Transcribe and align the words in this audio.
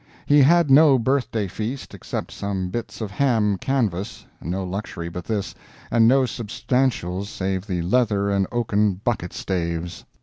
He 0.25 0.41
had 0.41 0.71
no 0.71 0.97
birthday 0.97 1.47
feast 1.47 1.93
except 1.93 2.31
some 2.31 2.69
bits 2.69 3.01
of 3.01 3.11
ham 3.11 3.59
canvas—no 3.59 4.63
luxury 4.63 5.09
but 5.09 5.25
this, 5.25 5.53
and 5.91 6.07
no 6.07 6.25
substantials 6.25 7.29
save 7.29 7.67
the 7.67 7.83
leather 7.83 8.31
and 8.31 8.47
oaken 8.51 8.95
bucket 8.95 9.31
staves. 9.31 10.03